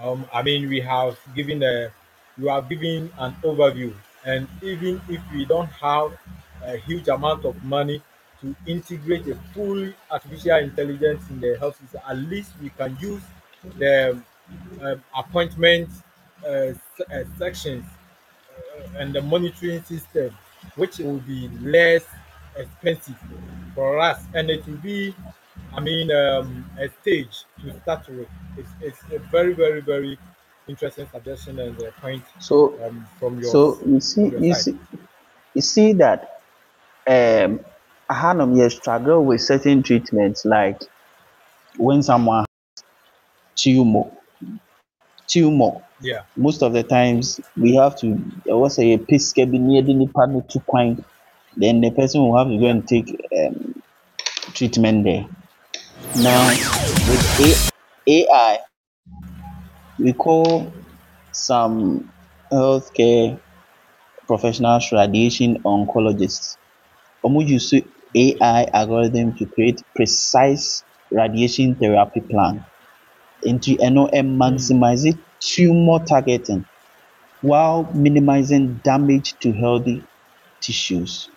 [0.00, 1.92] Um, I mean, we have given a
[2.36, 6.18] you have given an overview, and even if we don't have
[6.64, 8.02] a huge amount of money
[8.42, 13.22] to integrate a full artificial intelligence in the health system, at least we can use
[13.78, 14.20] the
[14.82, 15.88] um, appointment
[16.44, 16.74] uh, uh,
[17.38, 17.84] sections
[18.58, 20.36] uh, and the monitoring system,
[20.76, 22.04] which will be less
[22.56, 23.16] expensive
[23.74, 25.14] for us, and it will be,
[25.74, 28.28] I mean, um, a stage to start with.
[28.58, 30.18] It's, it's a very, very, very
[30.68, 34.62] interesting suggestion and a point So um, from so you see you side.
[34.62, 34.78] see
[35.54, 36.40] you see that
[37.06, 37.60] um
[38.12, 40.80] Hanum you struggle with certain treatments like
[41.78, 42.84] when someone has
[43.56, 44.10] tumor
[45.26, 46.22] tumor Yeah.
[46.36, 48.06] most of the times we have to
[48.50, 51.04] I will say bi near the no to kwan
[51.56, 53.08] then the person will have to go and take
[53.40, 53.82] um,
[54.54, 55.26] treatment there.
[56.14, 56.42] Now
[57.08, 57.62] with A-
[58.08, 58.58] AI
[59.98, 60.72] we call
[61.32, 62.12] some
[62.52, 63.40] healthcare
[64.26, 66.56] professionals radiation oncologists.
[67.24, 67.84] Wɔn use Okay.
[68.16, 72.54] AI algorithm to create precise radiation therapy plan.
[73.54, 74.30] Nti ɛno Mm.
[74.40, 76.66] maximize tumor targeting
[77.40, 80.08] while minimizing damage to healthy
[80.62, 81.30] tissues.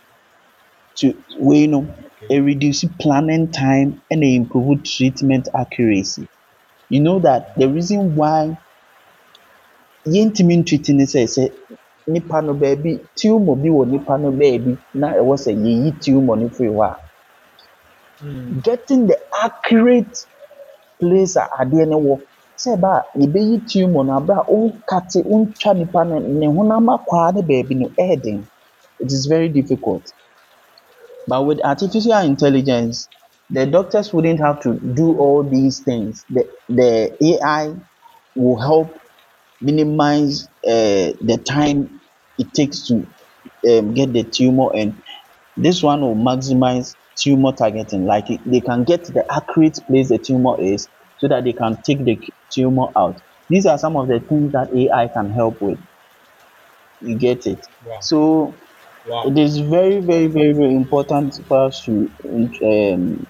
[0.98, 2.32] To wei no, Okay.
[2.34, 6.30] e reduce planning time and improve treatment accuracy.
[6.90, 8.52] You know that the reason why
[10.14, 11.44] yɛntumi ntreat ne sɛ sɛ
[12.08, 16.48] nipa no baabi tumor bi wɔ nipa no baabi na ɛwɔ sɛ yɛyi tumor no
[16.58, 16.94] firi hɔ a
[18.24, 18.64] Mm.
[18.68, 20.16] getting the accurate
[21.02, 22.16] place a adeɛ no wɔ
[22.64, 27.34] sɛ ɛba a yɛbɛyi tumor no abere a wonkate wontwa nipa no ne honam akwaa
[27.36, 28.40] ne baabi no ɛyɛ den
[29.00, 30.06] it is very difficult.
[31.28, 33.10] But with artificial intelligence
[33.50, 36.26] the doctors wouldn't have to do all these things.
[36.30, 36.92] The the
[37.32, 37.74] AI
[38.36, 39.00] will help
[39.62, 41.95] minimize uh, the time
[42.38, 42.96] it takes to
[43.70, 45.02] um, get the tumor and
[45.58, 50.56] this one will maximize tumor targeting like they can get the accurate place the tumor
[50.62, 52.18] is so that they can take the
[52.54, 55.80] tumor out these are some of the things that ai can help with
[57.00, 58.00] you get it Wow.
[58.00, 58.60] so
[59.06, 59.24] Wow.
[59.30, 61.94] it is very very very very important for us to
[62.72, 63.28] um,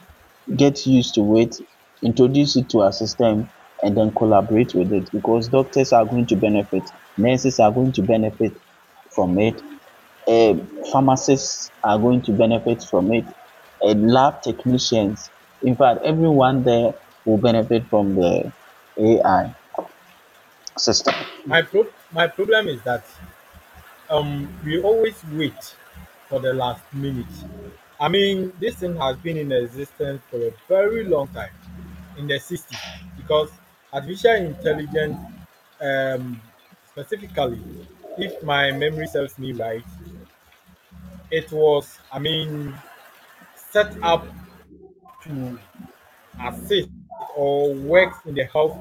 [0.58, 1.56] get used to it
[2.04, 6.38] introduce it to our system and then collaborate with it because doctors are going to
[6.38, 6.84] benefit
[7.18, 8.54] nurses are going to benefit
[9.16, 9.62] from it.
[10.28, 10.56] Um
[10.92, 13.26] pharmacists are going to benefit from it.
[13.82, 16.94] And lab technicians in fact everyone there
[17.26, 18.54] will benefit from the
[18.98, 19.56] ai
[20.78, 21.14] system.
[21.46, 23.06] My pro- my problem is that
[24.10, 25.78] um we always wait
[26.30, 27.34] for the last minute.
[28.00, 31.54] I mean, this thing has been in existence for a very long time,
[32.18, 32.82] in the 60s,
[33.16, 33.52] because
[33.94, 35.18] artificial intelligence,
[35.80, 36.42] um,
[36.90, 37.62] specifically,
[38.18, 39.84] if my memory serves me right,
[41.32, 42.74] it was, I mean,
[43.56, 44.26] set up
[45.24, 45.60] to
[46.44, 46.90] assist
[47.36, 48.78] or work in the health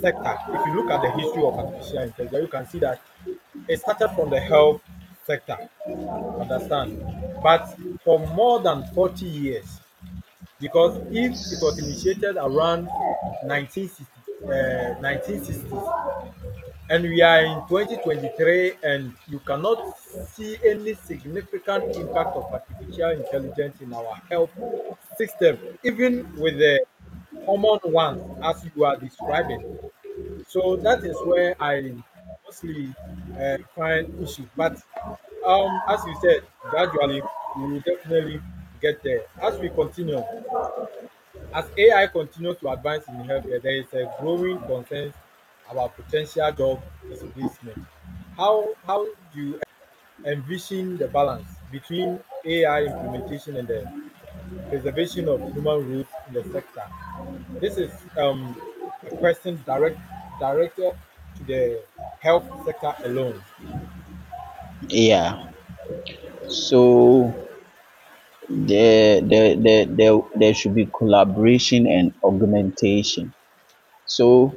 [0.00, 0.36] sector.
[0.48, 3.00] If you look at the history of artificial intelligence, you can see that
[3.68, 4.82] it started from the health
[5.26, 5.58] sector.
[6.40, 6.94] Understand?
[7.42, 9.80] But for more than 40 years,
[10.60, 12.88] because if it was initiated around
[13.42, 14.06] 1960,
[14.44, 15.88] uh, 1960s
[16.90, 19.80] and we are in 2023 and you cannot
[20.32, 24.50] see any significant impact of artificial intelligence in our health
[25.16, 26.80] system even with the
[27.44, 29.62] common ones as you are describing.
[30.48, 31.92] So that is where i
[32.46, 32.94] mostly
[33.38, 34.48] uh, find issues.
[34.56, 34.76] But
[35.46, 37.22] um as you said gradually
[37.56, 38.40] we will definitely
[38.80, 39.22] get there.
[39.42, 40.22] As we continue
[41.54, 45.12] as ai continues to advance in healthcare there is a growing concern
[45.70, 47.78] about potential job displacement
[48.36, 49.60] how how do you
[50.24, 53.80] envision the balance between ai implementation and the
[54.68, 56.84] preservation of human roots in the sector
[57.60, 58.56] this is um,
[59.06, 59.98] a question direct
[60.40, 60.92] directed
[61.36, 61.82] to the
[62.20, 63.42] health sector alone.
[64.88, 65.52] Yeah.
[66.48, 67.34] So
[68.48, 73.34] there, there, there, there, there should be collaboration and augmentation.
[74.06, 74.54] So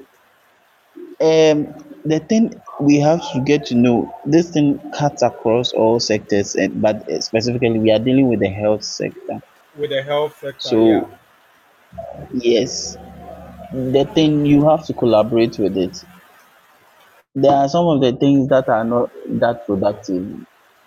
[1.22, 1.74] um,
[2.06, 6.82] the thing we have to get to know this thing cuts across all sectors, and
[6.82, 9.40] but specifically we are dealing with the health sector.
[9.78, 11.02] With the health sector, yeah.
[11.02, 11.12] So
[12.34, 12.98] yes,
[13.72, 15.98] the thing you have to collaborate with it.
[17.34, 19.10] There are some of the things that are not
[19.40, 20.28] that productive.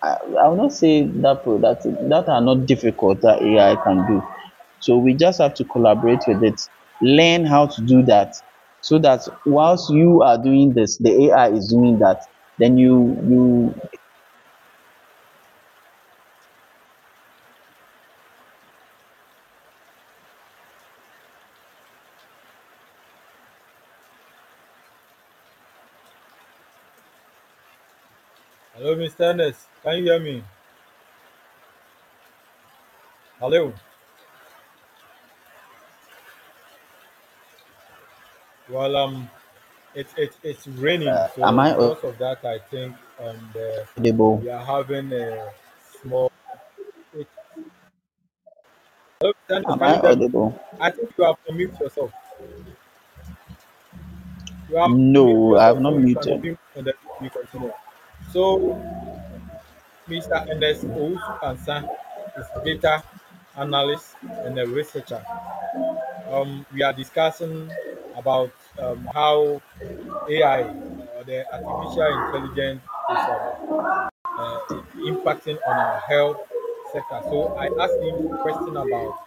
[0.03, 4.21] I, I will not say that productive, that are not difficult that AI can do.
[4.81, 6.61] So we just have to collaborate with it,
[7.01, 8.33] learn how to do that,
[8.85, 12.19] so that whilst you are doing this, the AI is doing that.
[12.59, 13.75] Then you you
[28.75, 29.23] Hello, Mr.
[29.31, 29.67] Ernest.
[29.83, 30.43] Can you hear me?
[33.39, 33.73] Hello.
[38.75, 39.29] Well, um,
[39.95, 43.85] it's it's it's raining, uh, so am I because of that, I think um the
[44.41, 45.49] we are having a
[46.01, 46.29] small.
[47.13, 47.25] It,
[49.21, 49.55] hello, Mr.
[49.55, 49.69] Ernest.
[49.71, 50.11] Am I you hear me?
[50.11, 50.59] audible?
[50.81, 52.11] I think you have to mute yourself.
[54.69, 56.43] You have No, I have not muted.
[56.75, 57.71] and then we continue.
[58.33, 58.75] So,
[60.09, 60.35] Mr.
[60.99, 61.89] Owusu Ansa
[62.37, 63.03] is data
[63.55, 65.23] analyst and a researcher.
[66.29, 67.71] Um, we are discussing
[68.15, 69.61] about um, how
[70.29, 74.59] AI, uh, the artificial intelligence, is um, uh,
[74.97, 76.37] impacting on our health
[76.93, 77.21] sector.
[77.29, 79.19] So I asked him a question about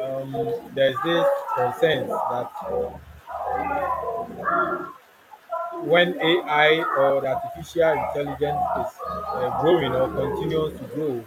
[0.00, 0.32] um,
[0.74, 1.26] there's this
[1.56, 2.50] concern that
[5.84, 8.92] when AI or the artificial intelligence is
[9.34, 11.24] uh, growing or continues to grow,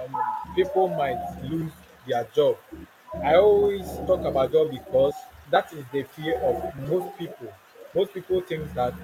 [0.00, 0.16] um,
[0.54, 1.72] people might lose
[2.06, 2.56] their job.
[3.24, 5.14] I always talk about job because
[5.50, 7.52] that is the fear of most people.
[7.94, 8.94] Most people think that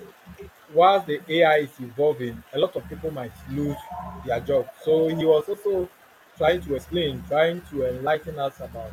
[0.72, 3.76] while the AI is evolving, a lot of people might lose
[4.24, 4.68] their job.
[4.84, 5.88] So he was also
[6.36, 8.92] trying to explain, trying to enlighten us about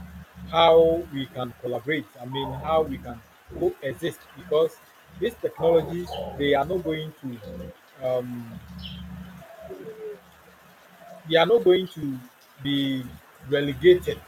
[0.52, 2.06] how we can collaborate.
[2.22, 3.20] I mean, how we can
[3.60, 4.76] coexist because
[5.20, 8.60] these technologies they are not going to um,
[11.30, 12.18] they are not going to
[12.64, 13.04] be
[13.50, 14.20] relegated.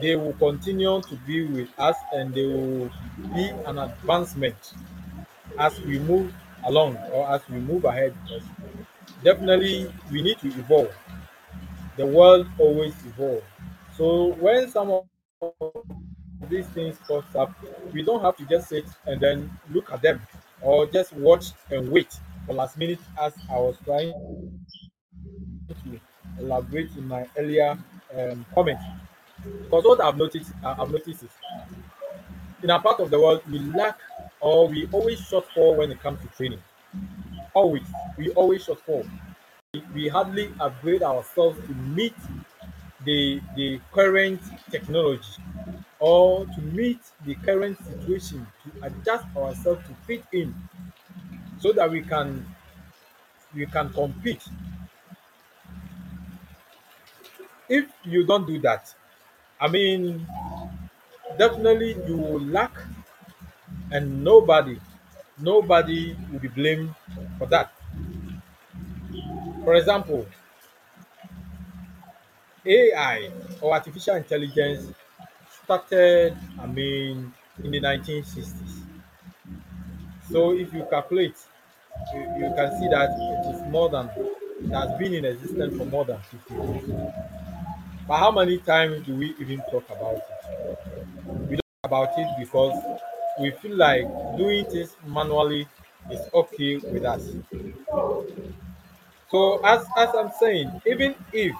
[0.00, 2.90] They will continue to be with us and they will
[3.34, 4.74] be an advancement
[5.58, 6.34] as we move
[6.64, 8.14] along or as we move ahead
[9.22, 10.92] definitely we need to evolve.
[11.96, 13.44] The world always evolves.
[13.96, 15.04] So when some of
[16.48, 17.52] these things pops up,
[17.92, 20.20] we don't have to just sit and then look at them
[20.62, 24.12] or just watch and wait for last minute as I was trying
[25.68, 26.00] to
[26.38, 27.78] elaborate in my earlier
[28.16, 28.78] um, comment.
[29.64, 31.30] Because what I've noticed, uh, I've noticed is
[32.62, 33.98] in a part of the world we lack
[34.40, 36.62] or we always shortfall when it comes to training.
[37.54, 37.86] Always,
[38.18, 39.08] we always shortfall.
[39.74, 42.14] We, we hardly upgrade ourselves to meet
[43.04, 44.40] the the current
[44.70, 45.42] technology
[46.00, 50.54] or to meet the current situation to adjust ourselves to fit in
[51.58, 52.46] so that we can
[53.54, 54.42] we can compete
[57.68, 58.94] if you don't do that
[59.60, 60.26] i mean
[61.38, 62.72] definitely you will lack
[63.90, 64.78] and nobody
[65.38, 66.94] nobody will be blamed
[67.38, 67.72] for that.
[69.64, 70.26] For example
[72.66, 73.30] ai
[73.60, 74.82] or artificial intelligence
[75.62, 77.32] started i mean
[77.64, 78.74] in the 1960s
[80.30, 81.36] so if you calculate
[82.14, 84.10] you, you can see that it is more than
[84.60, 86.82] it has been in existence for more than 50 years
[88.06, 90.24] but how many times do we even talk about it?
[91.48, 92.74] We don't talk about it because
[93.40, 95.66] we feel like doing things manually
[96.10, 97.36] is okay with us.
[99.30, 101.54] So as as i'm saying even if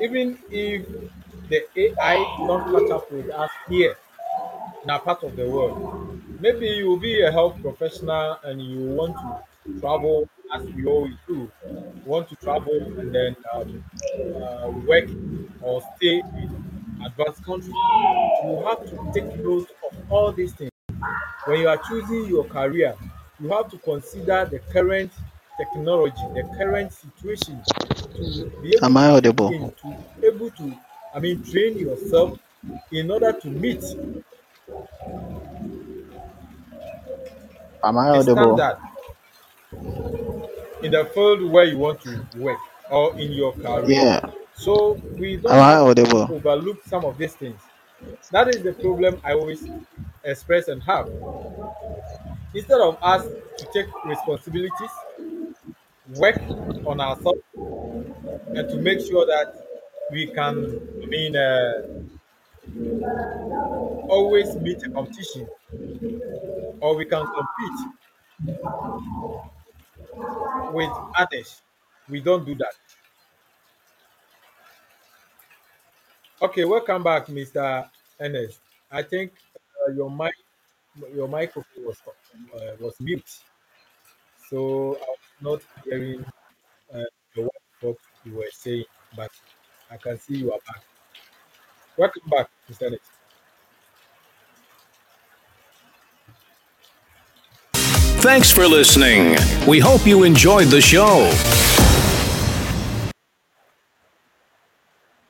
[0.00, 0.86] even if
[1.48, 2.16] the ai
[2.46, 3.96] don't catch up with us here
[4.84, 5.78] in our part of the world
[6.40, 11.14] maybe you will be a health professional and you want to travel as we always
[11.28, 11.50] do.
[12.04, 13.84] Want to travel and then um,
[14.36, 15.08] uh, work
[15.60, 16.50] or stay in
[17.04, 17.80] advanced countries
[18.42, 20.70] you have to take note of all these things
[21.44, 22.96] when you are choosing your career
[23.40, 25.12] you have to consider the current
[25.58, 27.62] technology the current situation
[28.16, 29.56] to be able Am I audible?
[29.82, 30.76] to able to
[31.14, 32.38] i mean train yourself
[32.92, 33.82] in order to meet
[37.84, 38.62] Am I audible?
[38.62, 38.78] standard
[40.82, 42.58] in the field where you want to work
[42.90, 44.02] or in your career.
[44.02, 44.30] Yeah.
[44.64, 46.28] So we don't I audible?
[46.28, 47.60] overlook some of these things.
[48.30, 49.68] That is the problem I always
[50.24, 51.08] express and have.
[52.54, 53.26] Instead of us
[53.58, 54.90] to take responsibilities,
[56.06, 56.40] work
[56.84, 57.40] on ourselves,
[58.54, 59.48] and to make sure that
[60.10, 61.82] we can, I mean, uh,
[64.08, 65.48] always meet a competition
[66.80, 67.78] or we can compete
[70.68, 71.62] with others.
[72.08, 72.74] We don't do that.
[76.42, 77.86] Okay, welcome back, Mr.
[78.18, 78.60] Ernest.
[78.90, 79.32] I think
[79.86, 80.32] uh, your mic,
[81.14, 81.98] your microphone was
[82.54, 83.30] uh, was mute,
[84.48, 86.24] so I was not hearing
[86.94, 87.02] uh,
[87.36, 89.30] the what what you were saying, but
[89.90, 90.82] I can see you are back.
[91.98, 92.86] Welcome back, Mr.
[92.86, 93.02] Ernest.
[98.22, 99.36] Thanks for listening.
[99.68, 101.30] We hope you enjoyed the show.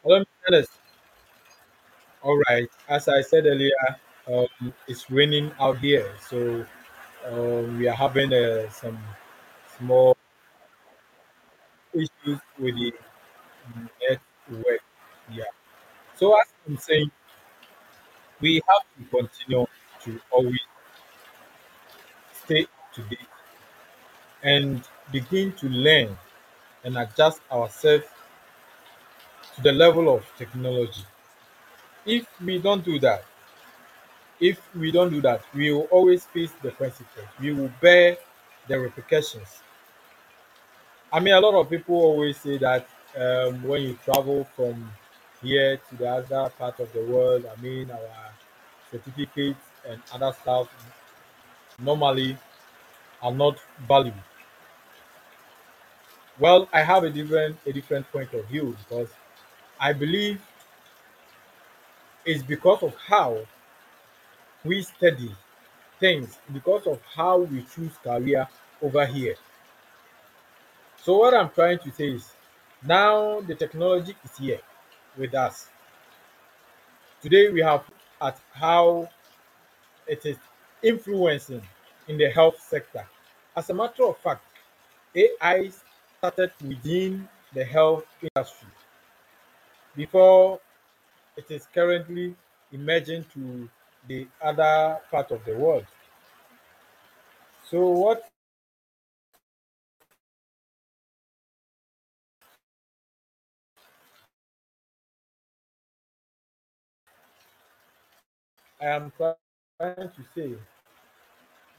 [0.04, 0.26] Hello, Mr.
[0.48, 0.79] Ernest.
[2.22, 2.68] All right.
[2.88, 3.72] As I said earlier,
[4.28, 6.64] um, it's raining out here, so
[7.26, 8.98] um, we are having uh, some
[9.78, 10.16] small
[11.94, 12.92] issues with the
[14.00, 14.80] network.
[15.32, 15.44] Yeah.
[16.16, 17.10] So as I'm saying,
[18.40, 19.66] we have to continue
[20.04, 20.60] to always
[22.32, 23.28] stay up to date
[24.42, 26.16] and begin to learn
[26.84, 28.06] and adjust ourselves
[29.54, 31.04] to the level of technology.
[32.04, 33.24] If we don't do that,
[34.40, 37.28] if we don't do that, we will always face the consequence.
[37.40, 38.16] We will bear
[38.68, 39.60] the repercussions.
[41.12, 42.86] I mean, a lot of people always say that
[43.16, 44.90] um, when you travel from
[45.42, 48.32] here to the other part of the world, I mean, our
[48.90, 50.68] certificates and other stuff
[51.78, 52.36] normally
[53.22, 54.14] are not valued.
[56.40, 59.10] Well, I have a different a different point of view because
[59.80, 60.40] I believe
[62.24, 63.38] it's because of how
[64.64, 65.34] we study
[65.98, 68.46] things, because of how we choose career
[68.82, 69.36] over here.
[71.02, 72.32] So what I'm trying to say is
[72.82, 74.60] now the technology is here
[75.16, 75.68] with us.
[77.22, 77.84] Today we have
[78.20, 79.08] at how
[80.06, 80.36] it is
[80.82, 81.62] influencing
[82.08, 83.06] in the health sector.
[83.56, 84.44] As a matter of fact,
[85.14, 85.70] AI
[86.18, 88.68] started within the health industry
[89.96, 90.60] before
[91.40, 92.36] it is currently
[92.72, 93.68] emerging to
[94.08, 95.86] the other part of the world.
[97.70, 98.28] So what
[108.80, 110.54] I am trying to say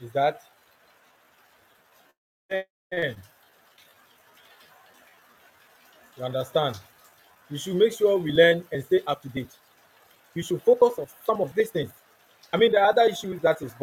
[0.01, 0.41] is that
[6.17, 6.79] you understand,
[7.51, 9.51] we should make sure we learn and stay up to date.
[10.33, 11.91] We should focus on some of these things.
[12.51, 13.73] I mean, the other issues that is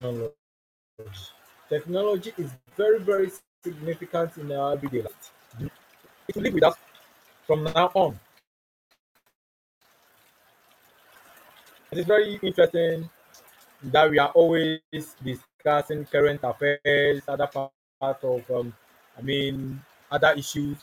[0.00, 0.34] technology.
[1.68, 3.30] Technology is very, very
[3.62, 5.32] significant in our everyday life.
[6.28, 6.74] It will live with us
[7.46, 8.18] from now on.
[11.92, 13.08] It is very interesting
[13.84, 14.80] that we are always
[15.24, 18.74] discussing current affairs, other part of, um,
[19.18, 20.78] I mean, other issues,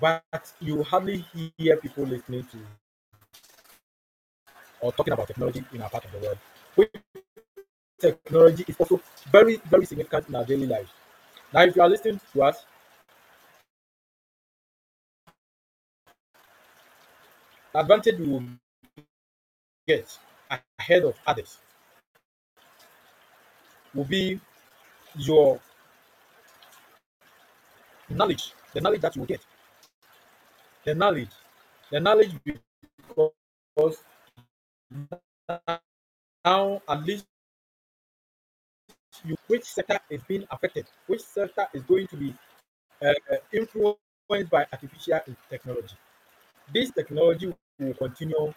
[0.00, 0.22] but
[0.60, 1.24] you hardly
[1.58, 2.58] hear people listening to
[4.80, 6.38] or talking about technology in our part of the world.
[8.00, 9.00] Technology is also
[9.32, 10.88] very, very significant in our daily life.
[11.52, 12.64] Now, if you are listening to us,
[17.74, 18.44] advantage we will
[19.86, 20.18] get
[20.78, 21.58] ahead of others
[23.94, 24.40] will be
[25.16, 25.60] your
[28.10, 29.40] knowledge, the knowledge that you will get,
[30.88, 31.30] the knowledge,
[31.92, 32.32] the knowledge
[32.96, 33.98] because
[36.44, 37.26] now at least
[39.24, 42.34] you which sector is being affected, which sector is going to be
[43.02, 43.14] uh,
[43.52, 45.20] influenced by artificial
[45.50, 45.96] technology.
[46.74, 48.54] This technology will continue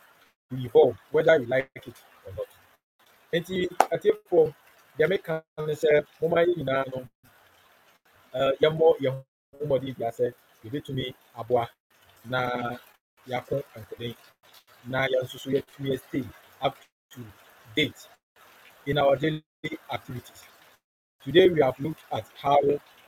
[0.51, 2.47] to evolve, whether you like it or not.
[5.75, 6.99] Sɛ momma yɛ nyinaa no
[8.33, 10.33] uh, yɛmmɔ yɛn ho mmɔden bia sɛ
[10.65, 11.69] yɛbɛtumi aboa
[12.25, 12.77] na
[13.27, 14.15] yɛako nkɔden
[14.85, 16.23] na yɛn nso so yɛatumi stay
[16.61, 16.75] up
[17.09, 17.21] to
[17.75, 18.07] date
[18.85, 19.43] in our daily
[19.91, 20.43] activities.
[21.23, 22.57] Today we have looked at how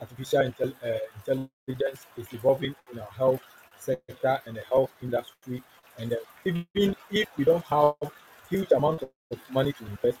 [0.00, 3.40] artificial intel- uh, intelligence is evolving in our health
[3.78, 5.62] sector and the health industry.
[5.98, 7.94] And uh, even if we don't have
[8.48, 10.18] huge amount of money to invest,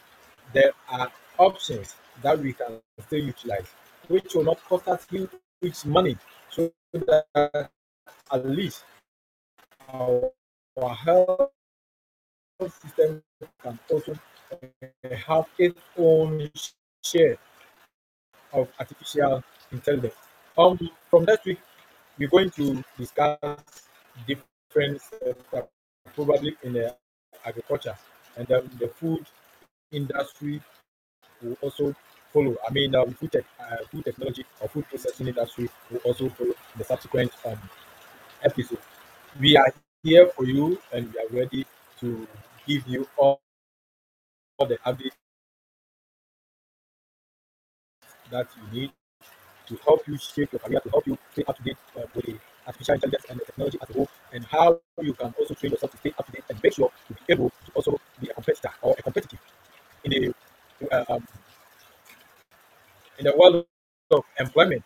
[0.52, 3.68] there are options that we can still utilize,
[4.08, 6.16] which will not cost us huge money,
[6.50, 7.70] so that
[8.32, 8.84] at least
[9.92, 10.30] our,
[10.94, 11.50] health
[12.82, 13.22] system
[13.62, 14.14] can also
[15.26, 16.50] have its own
[17.04, 17.36] share
[18.52, 20.14] of artificial intelligence.
[20.56, 20.78] Um,
[21.10, 21.58] from next week,
[22.18, 23.38] we're going to discuss
[24.26, 25.00] different
[26.14, 26.94] probably in the
[27.44, 27.94] agriculture
[28.36, 29.24] and the, the food
[29.92, 30.60] industry
[31.42, 31.94] will also
[32.32, 32.56] follow.
[32.68, 36.54] I mean, um, food, tech, uh, food technology or food processing industry will also follow
[36.76, 37.58] the subsequent um,
[38.44, 38.78] episode.
[39.40, 39.72] We are
[40.02, 41.66] here for you and we are ready
[42.00, 42.26] to
[42.66, 43.40] give you all,
[44.58, 45.16] all the habits
[48.30, 48.92] that you need
[49.66, 52.26] to help you shape your career, to help you stay up to date uh, with
[52.26, 52.36] the
[52.66, 55.92] artificial intelligence and the technology as a whole, and how you can also train yourself
[55.92, 58.34] to stay up to date and make sure to be able to also be a
[58.34, 59.38] competitor or a competitive
[60.04, 61.26] in the um,
[63.18, 63.64] in the world
[64.10, 64.84] of employment.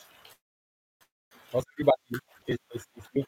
[1.47, 3.25] Because everybody is, is, is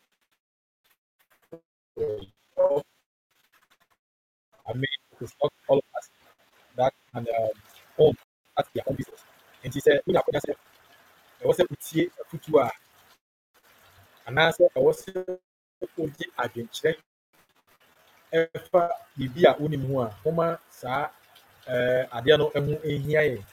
[4.68, 4.86] I mean,
[5.20, 6.08] it's not all of us
[6.76, 7.50] that can um,
[7.98, 8.14] own
[8.58, 9.24] at their own business.
[9.64, 10.56] And he said, "We have said,
[11.42, 12.70] ɛwɔ sɛ wotie afutuo a
[14.28, 15.12] anaasɛ ɛwɔ sɛ
[15.98, 16.92] wogye adwenkyerɛ
[18.32, 18.82] ɛfa
[19.16, 21.10] biribi a wonim ho a woma saa
[22.16, 22.52] adeɛ no ho
[22.84, 23.44] yɛn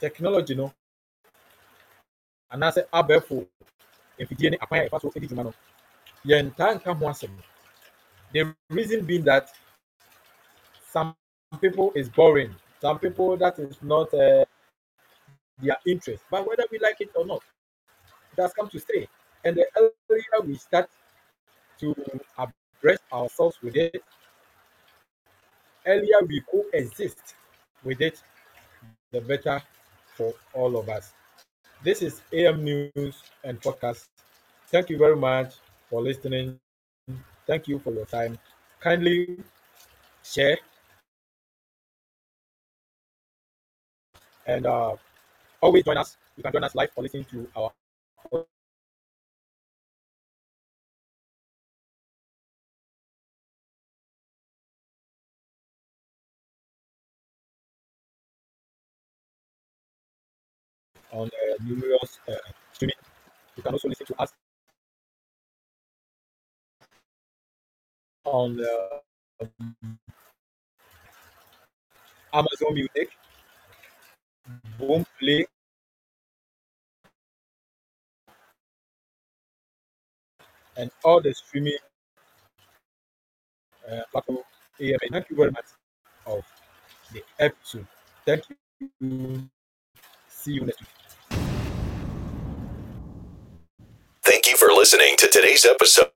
[0.00, 0.72] technology no
[2.52, 3.46] anaasɛ abɛɛfo
[4.20, 5.54] mfidie ne akwan a yɛfa so di dwuma no
[6.26, 7.32] yɛn ntaa nka ho asɛm
[8.32, 9.50] the reason being that
[10.90, 11.14] some
[11.60, 14.44] people is boring some people that is not uh,
[15.60, 17.42] their interest but whether we like it or not
[18.36, 19.06] it has come to stay
[19.44, 20.88] and the earlier we start
[21.78, 21.94] to
[22.38, 24.02] abreast ourselves with it
[25.86, 27.34] earlier we coexist
[27.84, 28.22] with it
[29.12, 29.62] the better
[30.16, 31.12] for all of us
[31.82, 34.06] this is AM News and Podcast.
[34.68, 35.54] Thank you very much
[35.90, 36.60] for listening.
[37.46, 38.38] Thank you for your time.
[38.80, 39.38] Kindly
[40.24, 40.58] share
[44.46, 44.96] and uh,
[45.60, 46.16] always join us.
[46.36, 47.72] You can join us live or listen to our
[61.12, 62.34] on uh, numerous uh,
[62.72, 62.96] streaming.
[63.56, 64.32] You can also listen to us
[68.24, 69.46] on uh,
[72.32, 73.10] Amazon Music,
[74.78, 75.44] Boomplay,
[80.76, 81.76] and all the streaming
[83.90, 84.00] uh,
[84.78, 85.66] Thank you very much
[86.26, 86.44] of
[87.12, 87.86] the episode.
[88.24, 88.44] Thank
[89.00, 89.48] you.
[90.28, 90.88] See you next week.
[94.24, 96.10] Thank you for listening to today's episode